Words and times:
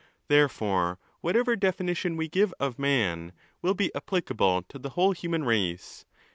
Therefore, 0.29 0.97
whatever 1.19 1.55
definition 1.55 2.17
we 2.17 2.27
give 2.27 2.55
of 2.59 2.79
man, 2.79 3.33
will 3.61 3.75
be 3.75 3.93
applicable 3.93 4.63
to 4.63 4.79
the 4.79 4.89
whole 4.89 5.11
human 5.11 5.43
race. 5.43 6.05